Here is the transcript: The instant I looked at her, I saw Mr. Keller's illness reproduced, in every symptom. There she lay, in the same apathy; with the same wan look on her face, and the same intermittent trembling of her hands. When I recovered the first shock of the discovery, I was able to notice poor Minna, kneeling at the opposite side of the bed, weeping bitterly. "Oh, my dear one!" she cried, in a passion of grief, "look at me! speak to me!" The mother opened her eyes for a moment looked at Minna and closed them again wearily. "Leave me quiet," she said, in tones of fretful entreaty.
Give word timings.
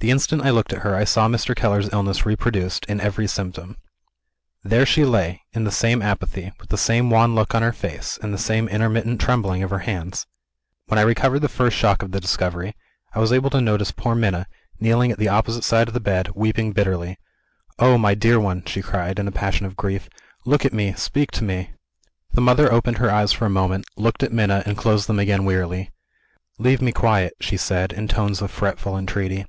The 0.00 0.12
instant 0.12 0.42
I 0.46 0.50
looked 0.50 0.72
at 0.72 0.82
her, 0.82 0.94
I 0.94 1.02
saw 1.02 1.26
Mr. 1.26 1.56
Keller's 1.56 1.92
illness 1.92 2.24
reproduced, 2.24 2.84
in 2.84 3.00
every 3.00 3.26
symptom. 3.26 3.76
There 4.62 4.86
she 4.86 5.04
lay, 5.04 5.42
in 5.52 5.64
the 5.64 5.72
same 5.72 6.02
apathy; 6.02 6.52
with 6.60 6.68
the 6.68 6.78
same 6.78 7.10
wan 7.10 7.34
look 7.34 7.52
on 7.52 7.62
her 7.62 7.72
face, 7.72 8.16
and 8.22 8.32
the 8.32 8.38
same 8.38 8.68
intermittent 8.68 9.20
trembling 9.20 9.64
of 9.64 9.70
her 9.70 9.80
hands. 9.80 10.24
When 10.86 11.00
I 11.00 11.02
recovered 11.02 11.40
the 11.40 11.48
first 11.48 11.76
shock 11.76 12.04
of 12.04 12.12
the 12.12 12.20
discovery, 12.20 12.76
I 13.12 13.18
was 13.18 13.32
able 13.32 13.50
to 13.50 13.60
notice 13.60 13.90
poor 13.90 14.14
Minna, 14.14 14.46
kneeling 14.78 15.10
at 15.10 15.18
the 15.18 15.28
opposite 15.28 15.64
side 15.64 15.88
of 15.88 15.94
the 15.94 15.98
bed, 16.00 16.30
weeping 16.32 16.70
bitterly. 16.70 17.18
"Oh, 17.80 17.98
my 17.98 18.14
dear 18.14 18.38
one!" 18.38 18.62
she 18.66 18.82
cried, 18.82 19.18
in 19.18 19.26
a 19.26 19.32
passion 19.32 19.66
of 19.66 19.74
grief, 19.74 20.08
"look 20.46 20.64
at 20.64 20.72
me! 20.72 20.94
speak 20.94 21.32
to 21.32 21.42
me!" 21.44 21.72
The 22.30 22.40
mother 22.40 22.70
opened 22.72 22.98
her 22.98 23.10
eyes 23.10 23.32
for 23.32 23.46
a 23.46 23.50
moment 23.50 23.84
looked 23.96 24.22
at 24.22 24.32
Minna 24.32 24.62
and 24.64 24.76
closed 24.78 25.08
them 25.08 25.18
again 25.18 25.44
wearily. 25.44 25.90
"Leave 26.56 26.80
me 26.80 26.92
quiet," 26.92 27.32
she 27.40 27.56
said, 27.56 27.92
in 27.92 28.06
tones 28.06 28.40
of 28.40 28.52
fretful 28.52 28.96
entreaty. 28.96 29.44